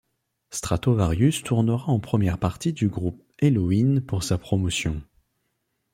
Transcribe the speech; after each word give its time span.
Stratovarius 0.49 1.43
tournera 1.43 1.85
en 1.91 1.99
première 1.99 2.39
partie 2.39 2.73
du 2.73 2.87
groupe 2.89 3.21
Helloween 3.37 4.01
pour 4.01 4.23
sa 4.23 4.39
promotion. 4.39 4.99